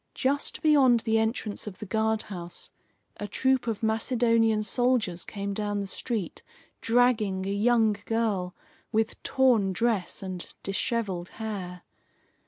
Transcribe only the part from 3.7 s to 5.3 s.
Macedonian soldiers